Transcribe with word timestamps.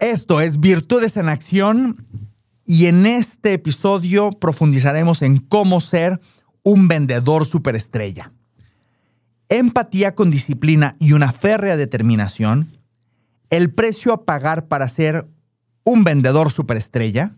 Esto 0.00 0.40
es 0.40 0.60
Virtudes 0.60 1.18
en 1.18 1.28
Acción 1.28 2.06
y 2.64 2.86
en 2.86 3.04
este 3.04 3.52
episodio 3.52 4.30
profundizaremos 4.30 5.20
en 5.20 5.36
cómo 5.36 5.82
ser 5.82 6.22
un 6.62 6.88
vendedor 6.88 7.44
superestrella. 7.44 8.32
Empatía 9.50 10.14
con 10.14 10.30
disciplina 10.30 10.96
y 10.98 11.12
una 11.12 11.32
férrea 11.32 11.76
determinación, 11.76 12.70
el 13.50 13.74
precio 13.74 14.14
a 14.14 14.24
pagar 14.24 14.68
para 14.68 14.88
ser 14.88 15.28
un 15.84 16.02
vendedor 16.02 16.50
superestrella 16.50 17.36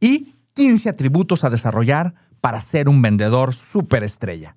y 0.00 0.32
15 0.54 0.88
atributos 0.88 1.44
a 1.44 1.50
desarrollar 1.50 2.14
para 2.40 2.62
ser 2.62 2.88
un 2.88 3.02
vendedor 3.02 3.52
superestrella. 3.52 4.56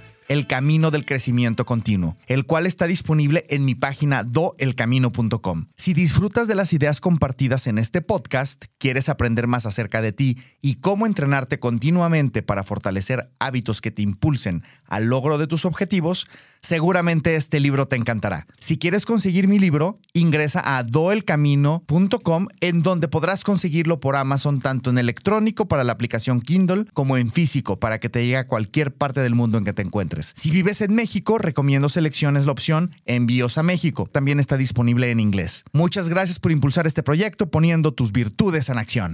el 0.31 0.47
Camino 0.47 0.91
del 0.91 1.05
Crecimiento 1.05 1.65
Continuo, 1.65 2.15
el 2.25 2.45
cual 2.45 2.65
está 2.65 2.87
disponible 2.87 3.45
en 3.49 3.65
mi 3.65 3.75
página 3.75 4.23
doelcamino.com. 4.23 5.65
Si 5.75 5.93
disfrutas 5.93 6.47
de 6.47 6.55
las 6.55 6.71
ideas 6.71 7.01
compartidas 7.01 7.67
en 7.67 7.77
este 7.77 8.01
podcast, 8.01 8.63
quieres 8.77 9.09
aprender 9.09 9.47
más 9.47 9.65
acerca 9.65 10.01
de 10.01 10.13
ti 10.13 10.37
y 10.61 10.75
cómo 10.75 11.05
entrenarte 11.05 11.59
continuamente 11.59 12.43
para 12.43 12.63
fortalecer 12.63 13.29
hábitos 13.39 13.81
que 13.81 13.91
te 13.91 14.03
impulsen 14.03 14.63
al 14.85 15.07
logro 15.07 15.37
de 15.37 15.47
tus 15.47 15.65
objetivos, 15.65 16.27
seguramente 16.61 17.35
este 17.35 17.59
libro 17.59 17.87
te 17.87 17.95
encantará. 17.95 18.47
Si 18.59 18.77
quieres 18.77 19.05
conseguir 19.05 19.47
mi 19.47 19.59
libro, 19.59 19.99
ingresa 20.13 20.77
a 20.77 20.83
doelcamino.com 20.83 22.47
en 22.59 22.81
donde 22.81 23.07
podrás 23.07 23.43
conseguirlo 23.43 23.99
por 23.99 24.15
Amazon 24.15 24.61
tanto 24.61 24.89
en 24.89 24.97
electrónico 24.97 25.67
para 25.67 25.83
la 25.83 25.93
aplicación 25.93 26.41
Kindle 26.41 26.85
como 26.93 27.17
en 27.17 27.31
físico 27.31 27.79
para 27.79 27.99
que 27.99 28.09
te 28.09 28.23
llegue 28.23 28.37
a 28.37 28.47
cualquier 28.47 28.93
parte 28.93 29.21
del 29.21 29.35
mundo 29.35 29.57
en 29.57 29.65
que 29.65 29.73
te 29.73 29.81
encuentres. 29.81 30.33
Si 30.35 30.51
vives 30.51 30.81
en 30.81 30.95
México, 30.95 31.37
recomiendo 31.37 31.89
selecciones 31.89 32.45
la 32.45 32.51
opción 32.51 32.91
Envíos 33.05 33.57
a 33.57 33.63
México. 33.63 34.09
También 34.11 34.39
está 34.39 34.57
disponible 34.57 35.11
en 35.11 35.19
inglés. 35.19 35.63
Muchas 35.73 36.07
gracias 36.09 36.39
por 36.39 36.51
impulsar 36.51 36.87
este 36.87 37.03
proyecto 37.03 37.49
poniendo 37.49 37.93
tus 37.93 38.11
virtudes 38.11 38.69
en 38.69 38.77
acción. 38.77 39.13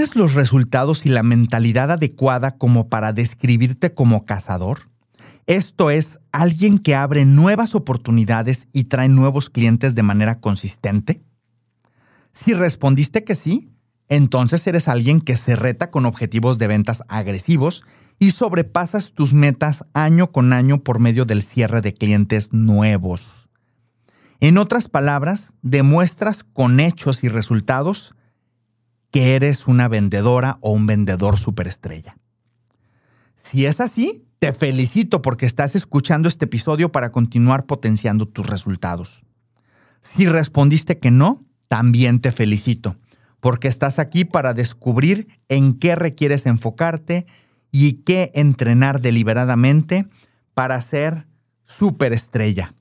¿Tienes 0.00 0.16
los 0.16 0.32
resultados 0.32 1.04
y 1.04 1.10
la 1.10 1.22
mentalidad 1.22 1.90
adecuada 1.90 2.56
como 2.56 2.88
para 2.88 3.12
describirte 3.12 3.92
como 3.92 4.24
cazador? 4.24 4.88
Esto 5.46 5.90
es 5.90 6.20
alguien 6.32 6.78
que 6.78 6.94
abre 6.94 7.26
nuevas 7.26 7.74
oportunidades 7.74 8.66
y 8.72 8.84
trae 8.84 9.10
nuevos 9.10 9.50
clientes 9.50 9.94
de 9.94 10.02
manera 10.02 10.40
consistente. 10.40 11.20
Si 12.32 12.54
respondiste 12.54 13.24
que 13.24 13.34
sí, 13.34 13.74
entonces 14.08 14.66
eres 14.66 14.88
alguien 14.88 15.20
que 15.20 15.36
se 15.36 15.54
reta 15.54 15.90
con 15.90 16.06
objetivos 16.06 16.56
de 16.56 16.68
ventas 16.68 17.02
agresivos 17.08 17.84
y 18.18 18.30
sobrepasas 18.30 19.12
tus 19.12 19.34
metas 19.34 19.84
año 19.92 20.32
con 20.32 20.54
año 20.54 20.82
por 20.82 20.98
medio 20.98 21.26
del 21.26 21.42
cierre 21.42 21.82
de 21.82 21.92
clientes 21.92 22.54
nuevos. 22.54 23.50
En 24.40 24.56
otras 24.56 24.88
palabras, 24.88 25.52
demuestras 25.60 26.42
con 26.42 26.80
hechos 26.80 27.22
y 27.22 27.28
resultados 27.28 28.14
que 29.10 29.34
eres 29.34 29.66
una 29.66 29.88
vendedora 29.88 30.58
o 30.60 30.72
un 30.72 30.86
vendedor 30.86 31.38
superestrella. 31.38 32.16
Si 33.34 33.66
es 33.66 33.80
así, 33.80 34.24
te 34.38 34.52
felicito 34.52 35.22
porque 35.22 35.46
estás 35.46 35.76
escuchando 35.76 36.28
este 36.28 36.46
episodio 36.46 36.92
para 36.92 37.12
continuar 37.12 37.66
potenciando 37.66 38.26
tus 38.26 38.46
resultados. 38.46 39.22
Si 40.00 40.26
respondiste 40.26 40.98
que 40.98 41.10
no, 41.10 41.44
también 41.68 42.20
te 42.20 42.32
felicito, 42.32 42.96
porque 43.40 43.68
estás 43.68 43.98
aquí 43.98 44.24
para 44.24 44.54
descubrir 44.54 45.28
en 45.48 45.74
qué 45.74 45.94
requieres 45.94 46.46
enfocarte 46.46 47.26
y 47.70 47.94
qué 48.04 48.32
entrenar 48.34 49.00
deliberadamente 49.00 50.08
para 50.54 50.80
ser 50.82 51.26
superestrella. 51.64 52.74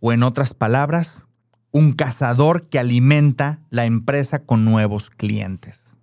O 0.00 0.12
en 0.12 0.22
otras 0.22 0.54
palabras, 0.54 1.27
un 1.70 1.92
cazador 1.92 2.68
que 2.68 2.78
alimenta 2.78 3.60
la 3.70 3.84
empresa 3.84 4.40
con 4.40 4.64
nuevos 4.64 5.10
clientes. 5.10 5.96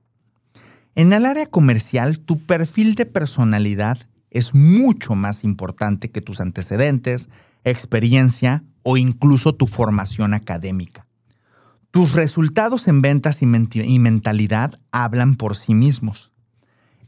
En 0.96 1.12
el 1.12 1.26
área 1.26 1.46
comercial, 1.48 2.20
tu 2.20 2.40
perfil 2.40 2.96
de 2.96 3.06
personalidad 3.06 3.98
es 4.32 4.54
mucho 4.54 5.16
más 5.16 5.44
importante 5.44 6.10
que 6.10 6.22
tus 6.22 6.40
antecedentes, 6.40 7.30
experiencia 7.64 8.64
o 8.84 8.98
incluso 8.98 9.56
tu 9.56 9.68
formación 9.68 10.34
académica. 10.34 11.08
Tus 11.92 12.14
resultados 12.14 12.88
en 12.90 13.02
ventas 13.02 13.42
y, 13.42 13.46
mentalidad 13.46 14.80
hablan 14.92 15.36
por 15.36 15.56
sí 15.56 15.74
mismos. 15.74 16.34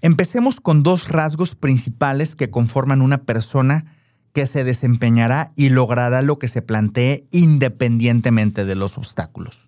Empecemos 0.01 0.61
con 0.61 0.83
dos 0.83 1.09
rasgos 1.09 1.55
principales 1.55 2.35
que 2.35 2.49
conforman 2.49 3.01
una 3.01 3.17
persona 3.17 3.96
que 4.37 4.45
se 4.45 4.63
desempeñará 4.63 5.51
y 5.55 5.69
logrará 5.69 6.21
lo 6.21 6.37
que 6.37 6.47
se 6.47 6.61
plantee 6.61 7.23
independientemente 7.31 8.65
de 8.65 8.75
los 8.75 8.95
obstáculos. 8.95 9.67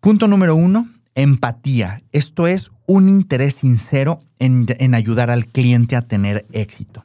Punto 0.00 0.26
número 0.26 0.56
uno, 0.56 0.88
empatía. 1.14 2.02
Esto 2.12 2.46
es 2.46 2.70
un 2.86 3.10
interés 3.10 3.56
sincero 3.56 4.20
en, 4.38 4.64
en 4.78 4.94
ayudar 4.94 5.30
al 5.30 5.48
cliente 5.48 5.96
a 5.96 6.08
tener 6.08 6.46
éxito. 6.50 7.04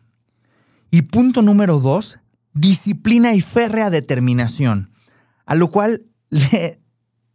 Y 0.90 1.02
punto 1.02 1.41
número 1.41 1.81
dos, 1.81 2.22
disciplina 2.53 3.34
y 3.34 3.41
férrea 3.41 3.90
determinación 3.90 4.90
a 5.46 5.56
lo 5.56 5.69
cual 5.69 6.06
le 6.30 6.80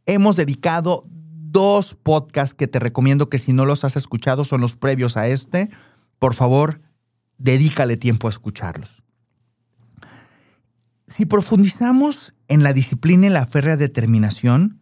hemos 0.06 0.36
dedicado 0.36 1.02
dos 1.10 1.94
podcasts 1.94 2.54
que 2.54 2.66
te 2.66 2.78
recomiendo 2.78 3.28
que 3.28 3.38
si 3.38 3.52
no 3.52 3.66
los 3.66 3.84
has 3.84 3.96
escuchado 3.96 4.46
son 4.46 4.62
los 4.62 4.74
previos 4.74 5.18
a 5.18 5.28
este. 5.28 5.68
Por 6.18 6.32
favor, 6.32 6.80
dedícale 7.38 7.96
tiempo 7.96 8.26
a 8.26 8.30
escucharlos. 8.30 9.02
Si 11.06 11.26
profundizamos 11.26 12.34
en 12.48 12.62
la 12.62 12.72
disciplina 12.72 13.26
y 13.26 13.30
la 13.30 13.46
férrea 13.46 13.76
determinación, 13.76 14.80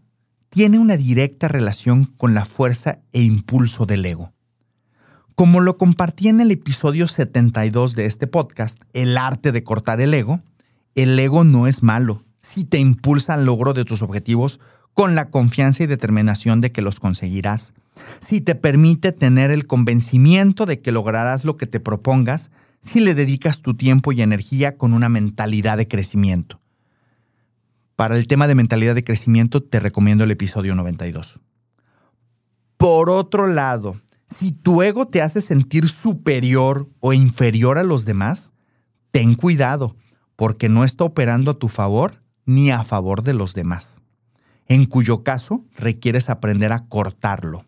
tiene 0.50 0.78
una 0.78 0.96
directa 0.96 1.48
relación 1.48 2.04
con 2.04 2.34
la 2.34 2.44
fuerza 2.44 3.00
e 3.12 3.22
impulso 3.22 3.86
del 3.86 4.04
ego. 4.04 4.32
Como 5.34 5.60
lo 5.60 5.78
compartí 5.78 6.28
en 6.28 6.40
el 6.40 6.50
episodio 6.50 7.08
72 7.08 7.96
de 7.96 8.06
este 8.06 8.26
podcast, 8.26 8.82
El 8.92 9.16
arte 9.16 9.50
de 9.50 9.64
cortar 9.64 10.00
el 10.00 10.12
ego, 10.12 10.42
el 10.94 11.18
ego 11.18 11.42
no 11.42 11.66
es 11.66 11.82
malo, 11.82 12.24
si 12.38 12.64
te 12.64 12.78
impulsa 12.78 13.34
al 13.34 13.46
logro 13.46 13.72
de 13.72 13.84
tus 13.84 14.02
objetivos 14.02 14.60
con 14.94 15.14
la 15.14 15.30
confianza 15.30 15.82
y 15.82 15.86
determinación 15.86 16.60
de 16.60 16.72
que 16.72 16.82
los 16.82 17.00
conseguirás, 17.00 17.74
si 18.20 18.40
te 18.40 18.54
permite 18.54 19.12
tener 19.12 19.50
el 19.50 19.66
convencimiento 19.66 20.66
de 20.66 20.80
que 20.80 20.92
lograrás 20.92 21.44
lo 21.44 21.56
que 21.56 21.66
te 21.66 21.80
propongas, 21.80 22.50
si 22.82 23.00
le 23.00 23.14
dedicas 23.14 23.60
tu 23.60 23.74
tiempo 23.74 24.12
y 24.12 24.22
energía 24.22 24.76
con 24.76 24.92
una 24.92 25.08
mentalidad 25.08 25.76
de 25.76 25.88
crecimiento. 25.88 26.60
Para 27.96 28.16
el 28.16 28.26
tema 28.26 28.48
de 28.48 28.54
mentalidad 28.54 28.94
de 28.94 29.04
crecimiento 29.04 29.62
te 29.62 29.78
recomiendo 29.78 30.24
el 30.24 30.30
episodio 30.30 30.74
92. 30.74 31.40
Por 32.76 33.10
otro 33.10 33.46
lado, 33.46 34.00
si 34.28 34.50
tu 34.50 34.82
ego 34.82 35.06
te 35.06 35.22
hace 35.22 35.40
sentir 35.40 35.88
superior 35.88 36.88
o 36.98 37.12
inferior 37.12 37.78
a 37.78 37.84
los 37.84 38.04
demás, 38.04 38.50
ten 39.12 39.34
cuidado, 39.34 39.94
porque 40.34 40.68
no 40.68 40.82
está 40.82 41.04
operando 41.04 41.52
a 41.52 41.58
tu 41.58 41.68
favor 41.68 42.22
ni 42.44 42.70
a 42.72 42.82
favor 42.82 43.22
de 43.22 43.34
los 43.34 43.54
demás, 43.54 44.01
en 44.72 44.86
cuyo 44.86 45.22
caso 45.22 45.64
requieres 45.76 46.30
aprender 46.30 46.72
a 46.72 46.86
cortarlo, 46.86 47.64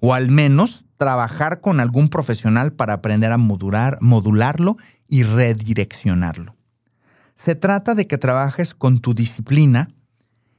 o 0.00 0.14
al 0.14 0.30
menos 0.30 0.84
trabajar 0.96 1.60
con 1.60 1.80
algún 1.80 2.08
profesional 2.08 2.72
para 2.72 2.94
aprender 2.94 3.32
a 3.32 3.38
modular, 3.38 3.98
modularlo 4.00 4.76
y 5.08 5.22
redireccionarlo. 5.22 6.54
Se 7.34 7.54
trata 7.54 7.94
de 7.94 8.06
que 8.06 8.18
trabajes 8.18 8.74
con 8.74 8.98
tu 8.98 9.12
disciplina 9.12 9.90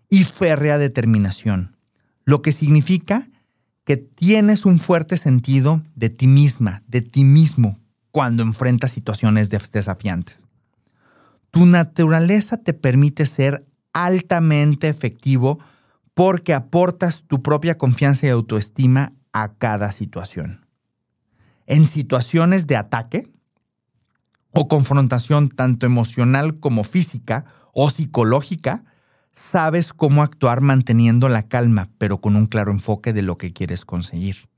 y 0.09 0.23
férrea 0.23 0.77
determinación, 0.77 1.75
lo 2.23 2.41
que 2.41 2.51
significa 2.51 3.27
que 3.83 3.97
tienes 3.97 4.65
un 4.65 4.79
fuerte 4.79 5.17
sentido 5.17 5.81
de 5.95 6.09
ti 6.09 6.27
misma, 6.27 6.83
de 6.87 7.01
ti 7.01 7.23
mismo, 7.23 7.79
cuando 8.11 8.43
enfrentas 8.43 8.91
situaciones 8.91 9.49
desafiantes. 9.49 10.47
Tu 11.51 11.65
naturaleza 11.65 12.57
te 12.57 12.73
permite 12.73 13.25
ser 13.25 13.65
altamente 13.93 14.89
efectivo 14.89 15.59
porque 16.17 16.55
aportas 16.55 17.25
tu 17.27 17.43
propia 17.43 17.77
confianza 17.77 18.25
y 18.25 18.31
autoestima 18.31 19.13
a 19.33 19.53
cada 19.53 19.91
situación. 19.91 20.65
En 21.67 21.85
situaciones 21.85 22.65
de 22.65 22.75
ataque 22.75 23.31
o 24.49 24.67
confrontación 24.67 25.47
tanto 25.47 25.85
emocional 25.85 26.59
como 26.59 26.83
física 26.83 27.45
o 27.71 27.91
psicológica, 27.91 28.83
sabes 29.31 29.93
cómo 29.93 30.23
actuar 30.23 30.61
manteniendo 30.61 31.29
la 31.29 31.43
calma, 31.43 31.91
pero 31.99 32.19
con 32.19 32.35
un 32.35 32.47
claro 32.47 32.71
enfoque 32.71 33.13
de 33.13 33.21
lo 33.21 33.37
que 33.37 33.53
quieres 33.53 33.85
conseguir, 33.85 34.49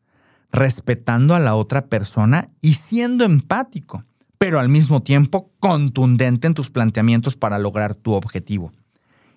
respetando 0.54 1.36
a 1.36 1.40
la 1.40 1.56
otra 1.56 1.88
persona 1.88 2.52
y 2.62 2.76
siendo 2.76 3.26
empático, 3.26 4.06
pero 4.38 4.62
al 4.62 4.70
mismo 4.70 5.04
tiempo 5.04 5.52
contundente 5.60 6.48
en 6.48 6.54
tus 6.54 6.70
planteamientos 6.70 7.36
para 7.36 7.60
lograr 7.60 7.96
tu 7.96 8.14
objetivo. 8.14 8.72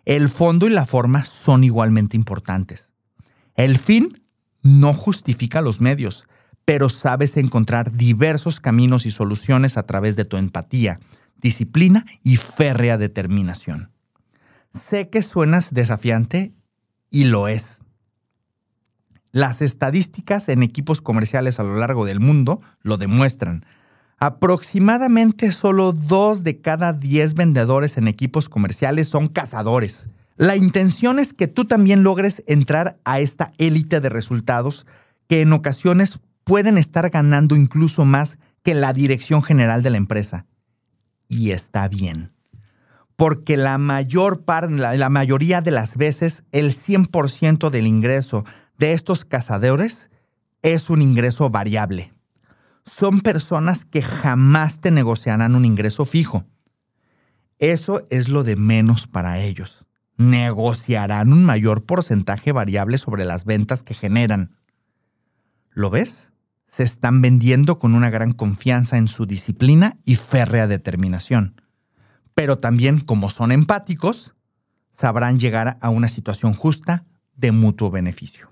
El 0.05 0.29
fondo 0.29 0.67
y 0.67 0.71
la 0.71 0.87
forma 0.87 1.25
son 1.25 1.65
igualmente 1.65 2.17
importantes. 2.17 2.93
El 3.55 3.79
fin 3.79 4.21
no 4.63 4.93
justifica 4.93 5.61
los 5.61 5.81
medios, 5.81 6.27
pero 6.65 6.89
sabes 6.89 7.37
encontrar 7.37 7.93
diversos 7.93 8.61
caminos 8.61 9.07
y 9.07 9.11
soluciones 9.11 9.77
a 9.77 9.85
través 9.85 10.17
de 10.17 10.25
tu 10.25 10.37
empatía, 10.37 11.01
disciplina 11.37 12.05
y 12.23 12.37
férrea 12.37 12.99
determinación. 12.99 13.91
Sé 14.73 15.09
que 15.11 15.23
suenas 15.23 15.75
desafiante 15.75 16.55
y 17.11 17.25
lo 17.25 17.49
es. 17.49 17.83
Las 19.33 19.63
estadísticas 19.63 20.49
en 20.49 20.63
equipos 20.63 21.01
comerciales 21.01 21.59
a 21.59 21.63
lo 21.63 21.77
largo 21.77 22.05
del 22.05 22.21
mundo 22.21 22.61
lo 22.83 22.97
demuestran. 22.97 23.65
Aproximadamente 24.25 25.51
solo 25.51 25.93
dos 25.93 26.45
de 26.45 26.61
cada 26.61 26.93
diez 26.93 27.35
vendedores 27.35 27.97
en 27.97 28.07
equipos 28.07 28.49
comerciales 28.49 29.09
son 29.09 29.27
cazadores. 29.27 30.11
La 30.37 30.55
intención 30.55 31.19
es 31.19 31.35
que 31.35 31.49
tú 31.49 31.65
también 31.65 32.05
logres 32.05 32.45
entrar 32.47 33.01
a 33.05 33.19
esta 33.19 33.53
élite 33.59 34.01
de 34.01 34.11
resultados 34.11 34.87
que 35.27 35.41
en 35.41 35.53
ocasiones 35.53 36.21
pueden 36.45 36.79
estar 36.79 37.11
ganando 37.11 37.57
incluso 37.57 38.05
más 38.05 38.39
que 38.63 38.75
la 38.75 38.93
dirección 38.93 39.43
general 39.43 39.83
de 39.83 39.91
la 39.91 39.97
empresa. 39.97 40.47
Y 41.27 41.51
está 41.51 41.89
bien. 41.89 42.31
Porque 43.17 43.57
la 43.57 43.77
mayor 43.77 44.45
la, 44.71 45.09
mayoría 45.09 45.63
de 45.63 45.73
las 45.73 45.97
veces, 45.97 46.45
el 46.53 46.77
100% 46.77 47.71
del 47.71 47.89
ingreso 47.89 48.45
de 48.79 48.93
estos 48.93 49.25
cazadores 49.25 50.13
es 50.63 50.91
un 50.91 51.03
ingreso 51.03 51.51
variable. 51.51 52.13
Son 52.85 53.21
personas 53.21 53.85
que 53.85 54.03
jamás 54.03 54.81
te 54.81 54.91
negociarán 54.91 55.55
un 55.55 55.65
ingreso 55.65 56.05
fijo. 56.05 56.45
Eso 57.59 58.05
es 58.11 58.29
lo 58.29 58.43
de 58.43 58.57
menos 58.57 59.07
para 59.07 59.41
ellos. 59.41 59.87
Negociarán 60.17 61.33
un 61.33 61.45
mayor 61.45 61.85
porcentaje 61.85 62.53
variable 62.53 62.99
sobre 62.99 63.25
las 63.25 63.45
ventas 63.45 63.83
que 63.83 63.95
generan. 63.95 64.57
¿Lo 65.71 65.91
ves? 65.91 66.33
se 66.73 66.85
están 66.85 67.21
vendiendo 67.21 67.79
con 67.79 67.95
una 67.95 68.09
gran 68.09 68.33
confianza 68.33 68.97
en 68.97 69.07
su 69.07 69.27
disciplina 69.27 69.99
y 70.07 70.15
férrea 70.15 70.67
determinación. 70.67 71.61
Pero 72.35 72.57
también, 72.57 73.01
como 73.01 73.29
son 73.29 73.53
empáticos, 73.53 74.35
sabrán 74.91 75.39
llegar 75.39 75.77
a 75.83 75.91
una 75.91 76.09
situación 76.09 76.55
justa 76.55 77.05
de 77.37 77.53
mutuo 77.53 77.91
beneficio. 77.91 78.52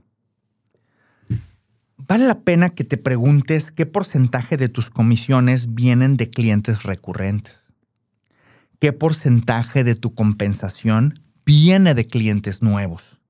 Vale 2.10 2.26
la 2.26 2.40
pena 2.40 2.70
que 2.70 2.82
te 2.82 2.96
preguntes 2.96 3.70
qué 3.70 3.86
porcentaje 3.86 4.56
de 4.56 4.68
tus 4.68 4.90
comisiones 4.90 5.76
vienen 5.76 6.16
de 6.16 6.28
clientes 6.28 6.82
recurrentes. 6.82 7.72
¿Qué 8.80 8.92
porcentaje 8.92 9.84
de 9.84 9.94
tu 9.94 10.12
compensación 10.12 11.14
viene 11.46 11.94
de 11.94 12.08
clientes 12.08 12.62
nuevos? 12.62 13.20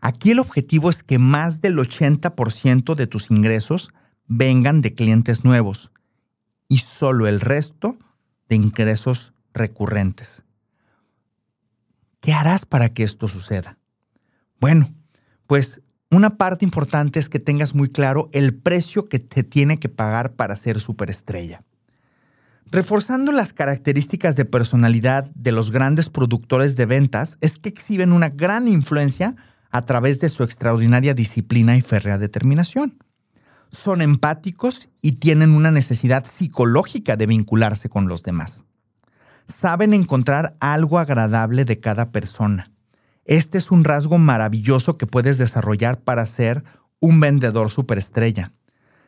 Aquí 0.00 0.30
el 0.30 0.38
objetivo 0.38 0.88
es 0.88 1.02
que 1.02 1.18
más 1.18 1.60
del 1.60 1.76
80% 1.76 2.94
de 2.94 3.06
tus 3.06 3.30
ingresos 3.30 3.90
vengan 4.28 4.80
de 4.80 4.94
clientes 4.94 5.44
nuevos 5.44 5.92
y 6.68 6.78
solo 6.78 7.28
el 7.28 7.38
resto 7.38 7.98
de 8.48 8.56
ingresos 8.56 9.34
recurrentes. 9.52 10.46
¿Qué 12.22 12.32
harás 12.32 12.64
para 12.64 12.88
que 12.88 13.02
esto 13.02 13.28
suceda? 13.28 13.76
Bueno, 14.58 14.88
pues 15.46 15.82
una 16.14 16.36
parte 16.36 16.64
importante 16.64 17.18
es 17.18 17.28
que 17.28 17.40
tengas 17.40 17.74
muy 17.74 17.88
claro 17.88 18.28
el 18.32 18.54
precio 18.54 19.06
que 19.06 19.18
te 19.18 19.42
tiene 19.42 19.78
que 19.78 19.88
pagar 19.88 20.34
para 20.34 20.56
ser 20.56 20.80
superestrella. 20.80 21.62
Reforzando 22.70 23.32
las 23.32 23.52
características 23.52 24.36
de 24.36 24.44
personalidad 24.44 25.30
de 25.34 25.52
los 25.52 25.70
grandes 25.70 26.10
productores 26.10 26.76
de 26.76 26.86
ventas 26.86 27.38
es 27.40 27.58
que 27.58 27.68
exhiben 27.68 28.12
una 28.12 28.30
gran 28.30 28.68
influencia 28.68 29.36
a 29.70 29.84
través 29.84 30.20
de 30.20 30.28
su 30.28 30.42
extraordinaria 30.42 31.14
disciplina 31.14 31.76
y 31.76 31.82
férrea 31.82 32.18
determinación. 32.18 32.98
Son 33.70 34.02
empáticos 34.02 34.88
y 35.02 35.12
tienen 35.12 35.50
una 35.50 35.70
necesidad 35.70 36.26
psicológica 36.26 37.16
de 37.16 37.26
vincularse 37.26 37.88
con 37.88 38.08
los 38.08 38.22
demás. 38.22 38.64
Saben 39.46 39.94
encontrar 39.94 40.54
algo 40.60 40.98
agradable 40.98 41.64
de 41.64 41.80
cada 41.80 42.10
persona. 42.10 42.73
Este 43.24 43.58
es 43.58 43.70
un 43.70 43.84
rasgo 43.84 44.18
maravilloso 44.18 44.98
que 44.98 45.06
puedes 45.06 45.38
desarrollar 45.38 46.00
para 46.02 46.26
ser 46.26 46.64
un 47.00 47.20
vendedor 47.20 47.70
superestrella. 47.70 48.52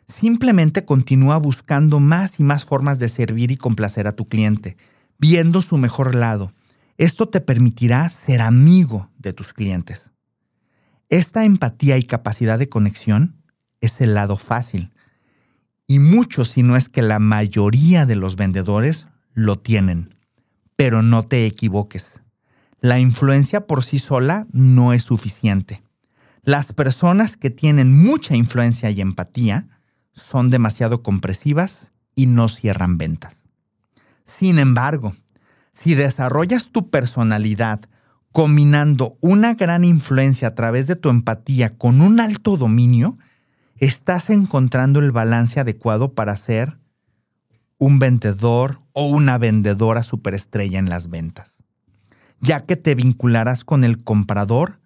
Simplemente 0.08 0.84
continúa 0.84 1.36
buscando 1.38 2.00
más 2.00 2.38
y 2.40 2.44
más 2.44 2.64
formas 2.64 2.98
de 2.98 3.08
servir 3.08 3.50
y 3.50 3.56
complacer 3.56 4.06
a 4.06 4.12
tu 4.12 4.28
cliente, 4.28 4.76
viendo 5.18 5.62
su 5.62 5.76
mejor 5.76 6.14
lado. 6.14 6.52
Esto 6.96 7.28
te 7.28 7.40
permitirá 7.40 8.08
ser 8.08 8.40
amigo 8.40 9.10
de 9.18 9.32
tus 9.32 9.52
clientes. 9.52 10.12
Esta 11.08 11.44
empatía 11.44 11.98
y 11.98 12.04
capacidad 12.04 12.58
de 12.58 12.68
conexión 12.68 13.42
es 13.80 14.00
el 14.00 14.14
lado 14.14 14.36
fácil. 14.36 14.92
Y 15.86 15.98
muchos, 15.98 16.48
si 16.48 16.62
no 16.62 16.76
es 16.76 16.88
que 16.88 17.02
la 17.02 17.18
mayoría 17.18 18.06
de 18.06 18.16
los 18.16 18.36
vendedores, 18.36 19.06
lo 19.34 19.58
tienen. 19.58 20.14
Pero 20.74 21.02
no 21.02 21.22
te 21.22 21.46
equivoques. 21.46 22.22
La 22.80 22.98
influencia 22.98 23.66
por 23.66 23.84
sí 23.84 23.98
sola 23.98 24.46
no 24.52 24.92
es 24.92 25.02
suficiente. 25.02 25.82
Las 26.42 26.72
personas 26.72 27.36
que 27.36 27.50
tienen 27.50 27.96
mucha 27.96 28.36
influencia 28.36 28.90
y 28.90 29.00
empatía 29.00 29.68
son 30.12 30.50
demasiado 30.50 31.02
compresivas 31.02 31.92
y 32.14 32.26
no 32.26 32.48
cierran 32.48 32.98
ventas. 32.98 33.46
Sin 34.24 34.58
embargo, 34.58 35.14
si 35.72 35.94
desarrollas 35.94 36.70
tu 36.70 36.90
personalidad 36.90 37.80
combinando 38.32 39.16
una 39.20 39.54
gran 39.54 39.84
influencia 39.84 40.48
a 40.48 40.54
través 40.54 40.86
de 40.86 40.96
tu 40.96 41.08
empatía 41.08 41.76
con 41.76 42.00
un 42.00 42.20
alto 42.20 42.56
dominio, 42.56 43.18
estás 43.76 44.30
encontrando 44.30 45.00
el 45.00 45.12
balance 45.12 45.60
adecuado 45.60 46.14
para 46.14 46.36
ser 46.36 46.78
un 47.78 47.98
vendedor 47.98 48.80
o 48.92 49.06
una 49.06 49.38
vendedora 49.38 50.02
superestrella 50.02 50.78
en 50.78 50.88
las 50.88 51.08
ventas, 51.08 51.55
ya 52.40 52.66
que 52.66 52.76
te 52.76 52.94
vincularás 52.94 53.64
con 53.64 53.84
el 53.84 54.02
comprador, 54.02 54.80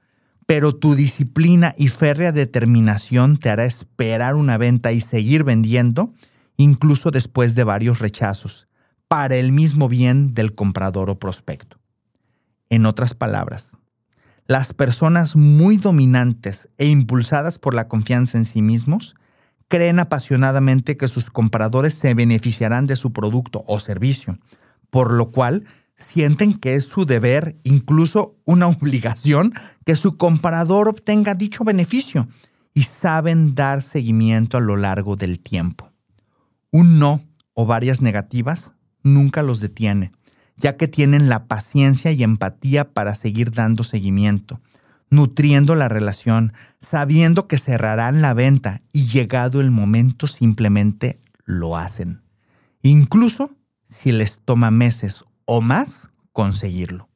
pero 0.47 0.75
tu 0.75 0.95
disciplina 0.95 1.75
y 1.79 1.89
férrea 1.89 2.33
determinación 2.33 3.39
te 3.39 3.51
hará 3.51 3.65
esperar 3.65 4.35
una 4.35 4.59
venta 4.59 4.93
y 4.93 5.01
seguir 5.01 5.45
vendiendo, 5.45 6.13
incluso 6.57 7.11
después 7.11 7.55
de 7.55 7.65
varios 7.65 8.01
rechazos, 8.01 8.67
para 9.07 9.37
el 9.37 9.53
mismo 9.53 9.89
bien 9.89 10.35
del 10.35 10.55
comprador 10.55 11.11
o 11.11 11.19
prospecto. 11.19 11.79
En 12.69 12.87
otras 12.87 13.15
palabras, 13.15 13.77
las 14.47 14.73
personas 14.73 15.37
muy 15.37 15.77
dominantes 15.77 16.69
e 16.79 16.87
impulsadas 16.87 17.59
por 17.59 17.75
la 17.75 17.87
confianza 17.87 18.37
en 18.37 18.45
sí 18.45 18.63
mismos 18.63 19.15
creen 19.69 20.01
apasionadamente 20.01 20.97
que 20.97 21.07
sus 21.07 21.31
compradores 21.31 21.95
se 21.95 22.15
beneficiarán 22.15 22.89
de 22.89 22.97
su 22.97 23.13
producto 23.13 23.63
o 23.69 23.79
servicio, 23.79 24.41
por 24.91 25.13
lo 25.13 25.31
cual 25.31 25.65
sienten 26.01 26.55
que 26.55 26.75
es 26.75 26.85
su 26.85 27.07
deber, 27.07 27.57
incluso 27.63 28.37
una 28.45 28.67
obligación, 28.69 29.53
que 29.87 29.95
su 29.95 30.17
comprador 30.17 30.89
obtenga 30.89 31.35
dicho 31.35 31.63
beneficio 31.63 32.29
y 32.75 32.83
saben 32.83 33.55
dar 33.55 33.83
seguimiento 33.83 34.57
a 34.57 34.61
lo 34.61 34.77
largo 34.77 35.17
del 35.17 35.39
tiempo. 35.39 35.93
Un 36.73 36.99
no 36.99 37.23
o 37.55 37.67
varias 37.67 38.01
negativas 38.01 38.73
nunca 39.03 39.43
los 39.43 39.61
detiene 39.61 40.13
ya 40.61 40.77
que 40.77 40.87
tienen 40.87 41.29
la 41.29 41.47
paciencia 41.47 42.13
y 42.13 42.23
empatía 42.23 42.93
para 42.93 43.15
seguir 43.15 43.51
dando 43.51 43.83
seguimiento, 43.83 44.61
nutriendo 45.11 45.75
la 45.75 45.89
relación, 45.89 46.53
sabiendo 46.81 47.49
que 47.49 47.59
cerrarán 47.59 48.23
la 48.23 48.35
venta 48.35 48.83
y 48.93 49.07
llegado 49.07 49.61
el 49.61 49.71
momento 49.71 50.27
simplemente 50.27 51.19
lo 51.45 51.77
hacen. 51.77 52.23
Incluso 52.83 53.51
si 53.89 54.13
les 54.13 54.41
toma 54.45 54.71
meses 54.71 55.25
o 55.53 55.61
más 55.61 56.11
conseguirlo. 56.33 57.09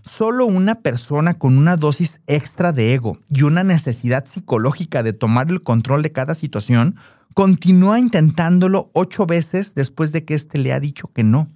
Solo 0.00 0.46
una 0.46 0.76
persona 0.76 1.34
con 1.34 1.58
una 1.58 1.76
dosis 1.76 2.22
extra 2.26 2.72
de 2.72 2.94
ego 2.94 3.18
y 3.28 3.42
una 3.42 3.62
necesidad 3.64 4.24
psicológica 4.24 5.02
de 5.02 5.12
tomar 5.12 5.50
el 5.50 5.62
control 5.62 6.00
de 6.00 6.10
cada 6.10 6.34
situación 6.34 6.96
continúa 7.34 8.00
intentándolo 8.00 8.90
ocho 8.94 9.26
veces 9.26 9.74
después 9.74 10.10
de 10.10 10.24
que 10.24 10.32
éste 10.32 10.56
le 10.56 10.72
ha 10.72 10.80
dicho 10.80 11.10
que 11.12 11.22
no 11.22 11.48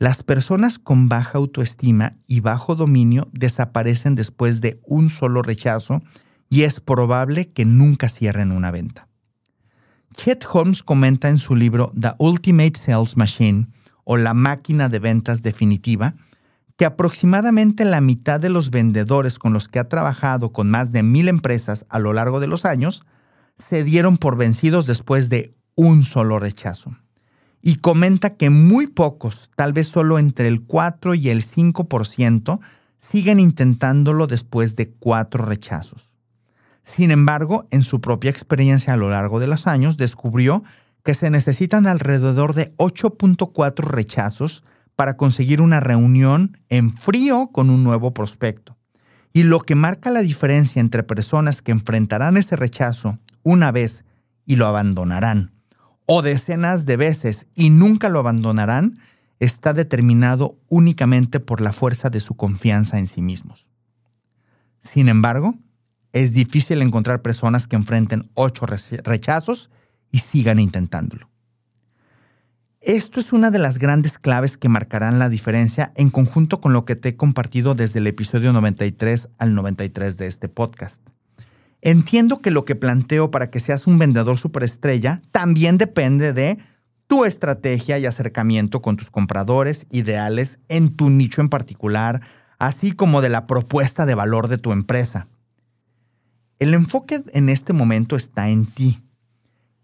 las 0.00 0.24
personas 0.24 0.80
con 0.80 1.08
baja 1.08 1.38
autoestima 1.38 2.16
y 2.26 2.40
bajo 2.40 2.74
dominio 2.74 3.28
desaparecen 3.30 4.16
después 4.16 4.60
de 4.60 4.80
un 4.84 5.08
solo 5.08 5.42
rechazo 5.42 6.02
y 6.48 6.62
es 6.62 6.80
probable 6.80 7.48
que 7.52 7.64
nunca 7.64 8.08
cierren 8.08 8.50
una 8.50 8.72
venta. 8.72 9.06
Chet 10.16 10.44
Holmes 10.52 10.82
comenta 10.82 11.28
en 11.28 11.38
su 11.38 11.54
libro 11.54 11.92
The 11.96 12.14
Ultimate 12.18 12.76
Sales 12.76 13.16
Machine 13.16 13.68
o 14.04 14.16
La 14.16 14.34
máquina 14.34 14.88
de 14.88 14.98
ventas 14.98 15.42
definitiva 15.42 16.14
que 16.76 16.84
aproximadamente 16.84 17.84
la 17.84 18.00
mitad 18.00 18.40
de 18.40 18.48
los 18.48 18.70
vendedores 18.70 19.38
con 19.38 19.52
los 19.52 19.68
que 19.68 19.78
ha 19.78 19.88
trabajado 19.88 20.52
con 20.52 20.70
más 20.70 20.92
de 20.92 21.02
mil 21.02 21.28
empresas 21.28 21.86
a 21.88 21.98
lo 21.98 22.12
largo 22.12 22.40
de 22.40 22.46
los 22.46 22.64
años 22.64 23.04
se 23.56 23.84
dieron 23.84 24.16
por 24.16 24.36
vencidos 24.36 24.86
después 24.86 25.28
de 25.28 25.54
un 25.74 26.04
solo 26.04 26.38
rechazo. 26.38 26.96
Y 27.60 27.76
comenta 27.76 28.36
que 28.36 28.50
muy 28.50 28.88
pocos, 28.88 29.50
tal 29.54 29.72
vez 29.72 29.86
solo 29.86 30.18
entre 30.18 30.48
el 30.48 30.62
4 30.62 31.14
y 31.14 31.28
el 31.28 31.42
5%, 31.42 32.58
siguen 32.98 33.38
intentándolo 33.38 34.26
después 34.26 34.74
de 34.74 34.90
cuatro 34.90 35.44
rechazos. 35.44 36.16
Sin 36.82 37.10
embargo, 37.10 37.66
en 37.70 37.84
su 37.84 38.00
propia 38.00 38.30
experiencia 38.30 38.92
a 38.92 38.96
lo 38.96 39.10
largo 39.10 39.38
de 39.38 39.46
los 39.46 39.66
años, 39.66 39.96
descubrió 39.96 40.64
que 41.02 41.14
se 41.14 41.30
necesitan 41.30 41.86
alrededor 41.86 42.54
de 42.54 42.74
8.4 42.76 43.84
rechazos 43.84 44.64
para 44.96 45.16
conseguir 45.16 45.60
una 45.60 45.80
reunión 45.80 46.58
en 46.68 46.94
frío 46.94 47.48
con 47.52 47.70
un 47.70 47.82
nuevo 47.82 48.14
prospecto. 48.14 48.76
Y 49.32 49.44
lo 49.44 49.60
que 49.60 49.74
marca 49.74 50.10
la 50.10 50.20
diferencia 50.20 50.80
entre 50.80 51.02
personas 51.02 51.62
que 51.62 51.72
enfrentarán 51.72 52.36
ese 52.36 52.56
rechazo 52.56 53.18
una 53.42 53.72
vez 53.72 54.04
y 54.44 54.56
lo 54.56 54.66
abandonarán, 54.66 55.52
o 56.06 56.22
decenas 56.22 56.84
de 56.84 56.96
veces 56.96 57.46
y 57.54 57.70
nunca 57.70 58.08
lo 58.08 58.18
abandonarán, 58.18 58.98
está 59.40 59.72
determinado 59.72 60.58
únicamente 60.68 61.40
por 61.40 61.60
la 61.60 61.72
fuerza 61.72 62.10
de 62.10 62.20
su 62.20 62.34
confianza 62.34 62.98
en 62.98 63.08
sí 63.08 63.22
mismos. 63.22 63.70
Sin 64.80 65.08
embargo, 65.08 65.54
es 66.12 66.32
difícil 66.32 66.82
encontrar 66.82 67.22
personas 67.22 67.66
que 67.66 67.76
enfrenten 67.76 68.30
ocho 68.34 68.66
rechazos 68.66 69.70
y 70.12 70.20
sigan 70.20 70.60
intentándolo. 70.60 71.28
Esto 72.80 73.20
es 73.20 73.32
una 73.32 73.50
de 73.50 73.58
las 73.58 73.78
grandes 73.78 74.18
claves 74.18 74.56
que 74.56 74.68
marcarán 74.68 75.18
la 75.18 75.28
diferencia 75.28 75.92
en 75.94 76.10
conjunto 76.10 76.60
con 76.60 76.72
lo 76.72 76.84
que 76.84 76.96
te 76.96 77.10
he 77.10 77.16
compartido 77.16 77.74
desde 77.74 78.00
el 78.00 78.08
episodio 78.08 78.52
93 78.52 79.28
al 79.38 79.54
93 79.54 80.16
de 80.18 80.26
este 80.26 80.48
podcast. 80.48 81.02
Entiendo 81.80 82.40
que 82.40 82.50
lo 82.50 82.64
que 82.64 82.74
planteo 82.74 83.30
para 83.30 83.50
que 83.50 83.60
seas 83.60 83.86
un 83.86 83.98
vendedor 83.98 84.38
superestrella 84.38 85.22
también 85.30 85.78
depende 85.78 86.32
de 86.32 86.58
tu 87.06 87.24
estrategia 87.24 87.98
y 87.98 88.06
acercamiento 88.06 88.82
con 88.82 88.96
tus 88.96 89.10
compradores 89.10 89.86
ideales 89.90 90.58
en 90.68 90.96
tu 90.96 91.10
nicho 91.10 91.40
en 91.40 91.48
particular, 91.48 92.20
así 92.58 92.92
como 92.92 93.20
de 93.20 93.28
la 93.28 93.46
propuesta 93.46 94.06
de 94.06 94.14
valor 94.14 94.48
de 94.48 94.58
tu 94.58 94.72
empresa. 94.72 95.28
El 96.58 96.74
enfoque 96.74 97.22
en 97.32 97.48
este 97.48 97.72
momento 97.72 98.16
está 98.16 98.48
en 98.48 98.66
ti. 98.66 99.02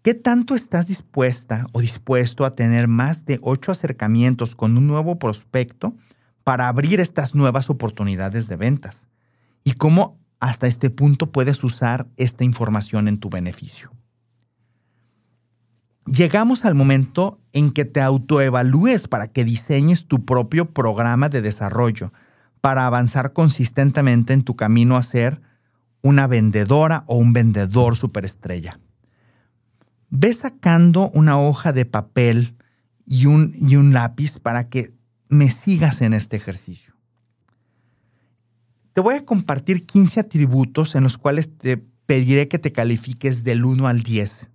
¿Qué 0.09 0.15
tanto 0.15 0.55
estás 0.55 0.87
dispuesta 0.87 1.67
o 1.71 1.81
dispuesto 1.81 2.43
a 2.43 2.55
tener 2.55 2.87
más 2.87 3.25
de 3.25 3.37
ocho 3.43 3.71
acercamientos 3.71 4.55
con 4.55 4.75
un 4.75 4.87
nuevo 4.87 5.19
prospecto 5.19 5.95
para 6.43 6.67
abrir 6.67 6.99
estas 6.99 7.35
nuevas 7.35 7.69
oportunidades 7.69 8.47
de 8.47 8.55
ventas? 8.55 9.07
¿Y 9.63 9.73
cómo 9.73 10.17
hasta 10.39 10.65
este 10.65 10.89
punto 10.89 11.31
puedes 11.31 11.63
usar 11.63 12.07
esta 12.17 12.43
información 12.43 13.07
en 13.07 13.19
tu 13.19 13.29
beneficio? 13.29 13.91
Llegamos 16.07 16.65
al 16.65 16.73
momento 16.73 17.39
en 17.53 17.69
que 17.69 17.85
te 17.85 18.01
autoevalúes 18.01 19.07
para 19.07 19.27
que 19.27 19.45
diseñes 19.45 20.07
tu 20.07 20.25
propio 20.25 20.73
programa 20.73 21.29
de 21.29 21.43
desarrollo 21.43 22.13
para 22.61 22.87
avanzar 22.87 23.31
consistentemente 23.31 24.33
en 24.33 24.41
tu 24.41 24.55
camino 24.55 24.97
a 24.97 25.03
ser 25.03 25.39
una 26.01 26.25
vendedora 26.25 27.03
o 27.05 27.15
un 27.15 27.31
vendedor 27.31 27.95
superestrella 27.95 28.79
ve 30.09 30.33
sacando 30.33 31.09
una 31.09 31.39
hoja 31.39 31.71
de 31.71 31.85
papel 31.85 32.55
y 33.05 33.25
un, 33.25 33.53
y 33.55 33.75
un 33.75 33.93
lápiz 33.93 34.39
para 34.39 34.69
que 34.69 34.93
me 35.29 35.51
sigas 35.51 36.01
en 36.01 36.13
este 36.13 36.37
ejercicio. 36.37 36.95
Te 38.93 39.01
voy 39.01 39.15
a 39.15 39.25
compartir 39.25 39.85
15 39.85 40.19
atributos 40.19 40.95
en 40.95 41.03
los 41.03 41.17
cuales 41.17 41.57
te 41.57 41.77
pediré 41.77 42.47
que 42.47 42.59
te 42.59 42.71
califiques 42.71 43.43
del 43.43 43.63
1 43.63 43.87
al 43.87 44.01
10, 44.01 44.49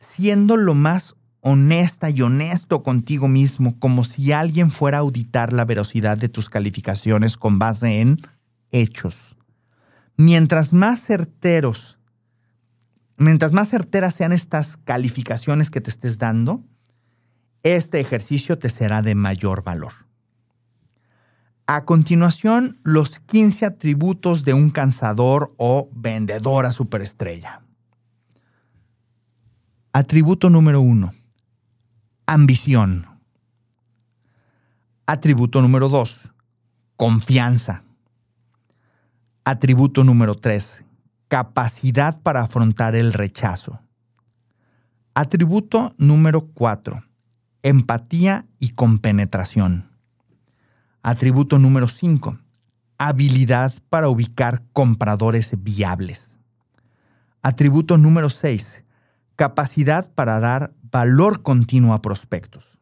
siendo 0.00 0.56
lo 0.56 0.74
más 0.74 1.14
honesta 1.40 2.10
y 2.10 2.22
honesto 2.22 2.82
contigo 2.82 3.28
mismo, 3.28 3.78
como 3.78 4.04
si 4.04 4.32
alguien 4.32 4.70
fuera 4.70 4.98
a 4.98 5.00
auditar 5.00 5.52
la 5.52 5.64
veracidad 5.64 6.18
de 6.18 6.28
tus 6.28 6.48
calificaciones 6.48 7.36
con 7.36 7.58
base 7.58 8.00
en 8.00 8.18
hechos. 8.70 9.36
Mientras 10.16 10.72
más 10.72 11.02
certeros 11.02 11.99
mientras 13.20 13.52
más 13.52 13.68
certeras 13.68 14.14
sean 14.14 14.32
estas 14.32 14.78
calificaciones 14.78 15.70
que 15.70 15.80
te 15.80 15.90
estés 15.90 16.18
dando, 16.18 16.64
este 17.62 18.00
ejercicio 18.00 18.58
te 18.58 18.70
será 18.70 19.02
de 19.02 19.14
mayor 19.14 19.62
valor. 19.62 19.92
A 21.66 21.84
continuación, 21.84 22.80
los 22.82 23.20
15 23.20 23.66
atributos 23.66 24.44
de 24.44 24.54
un 24.54 24.70
cansador 24.70 25.52
o 25.58 25.90
vendedora 25.92 26.72
superestrella. 26.72 27.62
Atributo 29.92 30.48
número 30.48 30.80
1. 30.80 31.12
Ambición. 32.26 33.06
Atributo 35.04 35.60
número 35.60 35.90
2. 35.90 36.32
Confianza. 36.96 37.84
Atributo 39.44 40.04
número 40.04 40.36
3 40.36 40.84
capacidad 41.30 42.20
para 42.20 42.42
afrontar 42.42 42.96
el 42.96 43.12
rechazo. 43.12 43.80
Atributo 45.14 45.94
número 45.96 46.48
4. 46.48 47.04
Empatía 47.62 48.46
y 48.58 48.70
compenetración. 48.70 49.88
Atributo 51.04 51.60
número 51.60 51.86
5. 51.86 52.36
Habilidad 52.98 53.72
para 53.88 54.08
ubicar 54.08 54.64
compradores 54.72 55.54
viables. 55.62 56.36
Atributo 57.42 57.96
número 57.96 58.28
6. 58.28 58.82
Capacidad 59.36 60.12
para 60.12 60.40
dar 60.40 60.74
valor 60.90 61.42
continuo 61.42 61.94
a 61.94 62.02
prospectos. 62.02 62.80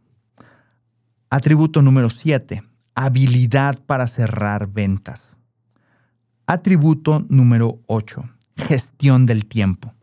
Atributo 1.29 1.83
número 1.83 2.09
7. 2.09 2.63
Habilidad 2.95 3.79
para 3.85 4.07
cerrar 4.07 4.69
ventas. 4.69 5.39
Atributo 6.47 7.27
número 7.29 7.83
8 7.89 8.38
Gestión 8.69 9.25
del 9.25 9.47
tiempo. 9.47 9.95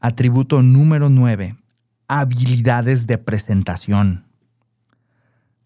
Atributo 0.00 0.62
número 0.62 1.10
9. 1.10 1.54
Habilidades 2.08 3.06
de 3.06 3.18
presentación. 3.18 4.24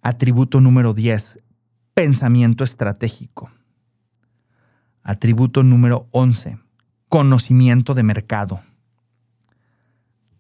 Atributo 0.03 0.61
número 0.61 0.95
10. 0.95 1.39
Pensamiento 1.95 2.65
estratégico. 2.65 3.53
Atributo 5.05 5.63
número 5.63 6.09
11. 6.11 6.59
Conocimiento 7.09 7.95
de 7.95 8.03
mercado. 8.03 8.61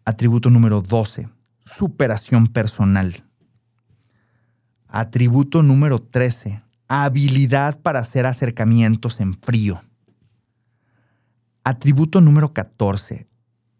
Atributo 0.04 0.50
número 0.50 0.82
12. 0.82 1.28
Superación 1.64 2.48
personal. 2.48 3.22
Atributo 4.88 5.62
número 5.62 6.02
13. 6.02 6.60
Habilidad 6.88 7.80
para 7.82 8.00
hacer 8.00 8.26
acercamientos 8.26 9.20
en 9.20 9.32
frío. 9.34 9.80
Atributo 11.66 12.20
número 12.20 12.52
14. 12.52 13.26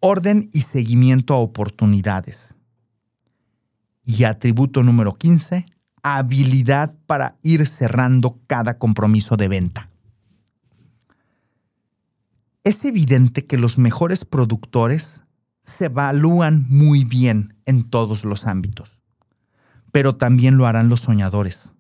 Orden 0.00 0.49
y 0.55 0.62
seguimiento 0.62 1.35
a 1.35 1.37
oportunidades. 1.37 2.57
Y 4.03 4.25
atributo 4.25 4.83
número 4.83 5.12
15. 5.12 5.67
Habilidad 6.03 6.97
para 7.07 7.37
ir 7.43 7.67
cerrando 7.67 8.41
cada 8.47 8.79
compromiso 8.79 9.37
de 9.37 9.49
venta. 9.49 9.91
Es 12.62 12.87
evidente 12.87 13.45
que 13.45 13.59
los 13.59 13.76
mejores 13.76 14.25
productores 14.25 15.23
se 15.61 15.87
evalúan 15.87 16.64
muy 16.71 17.05
bien 17.05 17.59
en 17.67 17.85
todos 17.85 18.25
los 18.25 18.47
ámbitos, 18.47 19.03
pero 19.93 20.17
también 20.17 20.57
lo 20.57 20.67
harán 20.67 20.88
los 20.88 21.03
soñadores. 21.03 21.75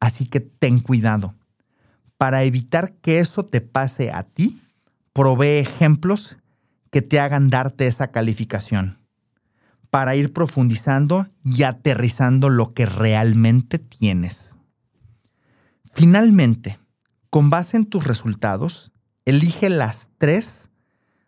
Así 0.00 0.26
que 0.26 0.40
ten 0.40 0.80
cuidado. 0.80 1.36
Para 2.18 2.42
evitar 2.42 2.94
que 2.94 3.20
eso 3.20 3.44
te 3.44 3.60
pase 3.60 4.10
a 4.10 4.24
ti, 4.24 4.60
provee 5.14 5.60
ejemplos 5.60 6.36
que 6.90 7.00
te 7.00 7.20
hagan 7.20 7.48
darte 7.48 7.86
esa 7.86 8.08
calificación 8.08 8.98
para 9.90 10.16
ir 10.16 10.32
profundizando 10.32 11.28
y 11.44 11.62
aterrizando 11.62 12.50
lo 12.50 12.74
que 12.74 12.84
realmente 12.84 13.78
tienes. 13.78 14.58
Finalmente, 15.92 16.80
con 17.30 17.48
base 17.48 17.76
en 17.76 17.86
tus 17.86 18.04
resultados, 18.04 18.90
elige 19.24 19.70
las 19.70 20.08
tres, 20.18 20.68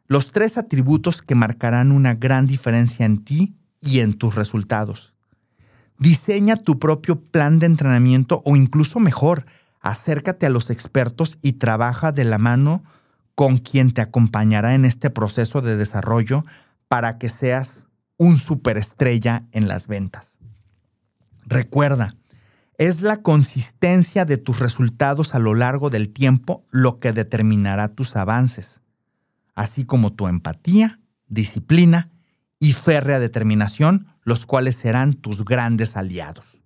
los 0.09 0.33
tres 0.33 0.59
atributos 0.59 1.23
que 1.23 1.37
marcarán 1.37 1.93
una 1.93 2.14
gran 2.14 2.47
diferencia 2.47 3.07
en 3.07 3.25
ti 3.25 3.55
y 3.81 4.00
en 4.00 4.14
tus 4.14 4.35
resultados. 4.35 5.14
Diseña 6.00 6.57
tu 6.57 6.81
propio 6.81 7.21
plan 7.21 7.61
de 7.61 7.66
entrenamiento 7.66 8.43
o 8.45 8.57
incluso 8.57 8.99
mejor, 8.99 9.47
acércate 9.81 10.45
a 10.45 10.50
los 10.50 10.71
expertos 10.71 11.38
y 11.40 11.52
trabaja 11.52 12.11
de 12.11 12.25
la 12.25 12.38
mano 12.38 12.83
con 13.37 13.59
quien 13.59 13.93
te 13.93 14.00
acompañará 14.00 14.75
en 14.75 14.85
este 14.85 15.11
proceso 15.11 15.61
de 15.61 15.76
desarrollo 15.76 16.45
para 16.88 17.19
que 17.19 17.28
seas 17.28 17.87
un 18.16 18.38
superestrella 18.38 19.45
en 19.52 19.69
las 19.69 19.87
ventas. 19.87 20.38
Recuerda, 21.45 22.16
es 22.78 23.02
la 23.02 23.19
consistencia 23.19 24.25
de 24.25 24.38
tus 24.38 24.59
resultados 24.59 25.35
a 25.35 25.38
lo 25.38 25.55
largo 25.55 25.90
del 25.90 26.09
tiempo 26.09 26.64
lo 26.71 26.99
que 26.99 27.12
determinará 27.12 27.88
tus 27.88 28.16
avances, 28.16 28.81
así 29.55 29.85
como 29.85 30.14
tu 30.14 30.28
empatía, 30.28 30.99
disciplina 31.28 32.11
y 32.59 32.73
férrea 32.73 33.19
determinación, 33.19 34.07
los 34.23 34.47
cuales 34.47 34.76
serán 34.76 35.12
tus 35.12 35.45
grandes 35.45 35.97
aliados. 35.97 36.59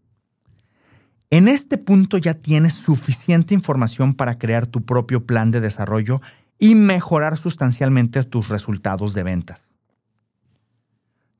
En 1.31 1.47
este 1.47 1.79
punto 1.79 2.19
ya 2.19 2.35
tienes 2.35 2.75
suficiente 2.75 3.55
información 3.55 4.15
para 4.15 4.39
crear 4.39 4.67
tu 4.67 4.85
propio 4.85 5.27
plan 5.27 5.53
de 5.53 5.61
desarrollo 5.61 6.21
y 6.63 6.75
mejorar 6.75 7.39
sustancialmente 7.39 8.23
tus 8.23 8.49
resultados 8.51 9.15
de 9.15 9.23
ventas. 9.23 9.75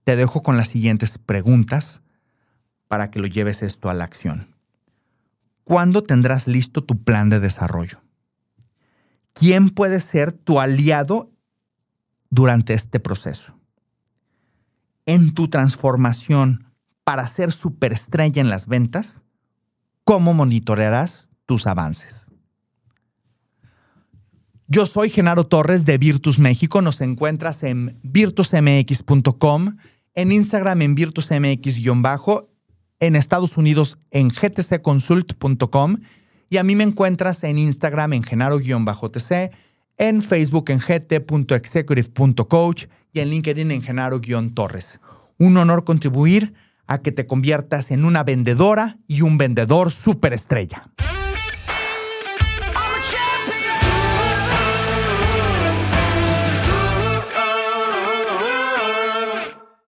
Te 0.03 0.17
dejo 0.17 0.43
con 0.43 0.57
las 0.57 0.69
siguientes 0.69 1.19
preguntas 1.19 2.03
para 2.89 3.11
que 3.11 3.21
lo 3.21 3.27
lleves 3.27 3.63
esto 3.63 3.91
a 3.91 3.95
la 3.95 4.05
acción. 4.05 4.57
¿Cuándo 5.63 6.03
tendrás 6.03 6.49
listo 6.49 6.83
tu 6.83 7.05
plan 7.05 7.29
de 7.29 7.39
desarrollo? 7.39 8.01
¿Quién 9.35 9.69
puede 9.69 10.01
ser 10.01 10.33
tu 10.33 10.59
aliado 10.59 11.31
durante 12.31 12.73
este 12.73 12.99
proceso? 12.99 13.55
En 15.05 15.35
tu 15.35 15.49
transformación 15.49 16.73
para 17.05 17.29
ser 17.29 17.53
superestrella 17.53 18.41
en 18.41 18.49
las 18.49 18.67
ventas, 18.67 19.23
cómo 20.05 20.33
monitorearás 20.33 21.29
tus 21.45 21.67
avances. 21.67 22.30
Yo 24.73 24.87
soy 24.87 25.11
Genaro 25.11 25.49
Torres 25.49 25.85
de 25.85 25.99
Virtus 25.99 26.39
México. 26.39 26.81
Nos 26.81 27.01
encuentras 27.01 27.65
en 27.65 27.99
virtusmx.com, 28.05 29.77
en 30.15 30.31
Instagram 30.31 30.83
en 30.83 30.95
virtusmx-bajo, 30.95 32.49
en 33.01 33.17
Estados 33.17 33.57
Unidos 33.57 33.99
en 34.13 34.29
gtcconsult.com 34.29 35.97
y 36.49 36.59
a 36.59 36.63
mí 36.63 36.77
me 36.77 36.85
encuentras 36.85 37.43
en 37.43 37.59
Instagram 37.59 38.13
en 38.13 38.23
genaro-tc, 38.23 39.51
en 39.99 40.23
Facebook 40.23 40.71
en 40.71 40.79
gt.executive.coach 40.79 42.85
y 43.13 43.19
en 43.19 43.31
LinkedIn 43.31 43.73
en 43.73 43.83
genaro-torres. 43.83 45.01
Un 45.37 45.57
honor 45.57 45.83
contribuir 45.83 46.55
a 46.87 46.99
que 46.99 47.11
te 47.11 47.27
conviertas 47.27 47.91
en 47.91 48.05
una 48.05 48.23
vendedora 48.23 48.99
y 49.09 49.23
un 49.23 49.37
vendedor 49.37 49.91
superestrella. 49.91 50.93